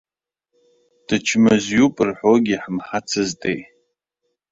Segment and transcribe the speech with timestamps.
[1.07, 3.59] Дычмазаҩуп рҳәогьы ҳмаҳацызтеи?!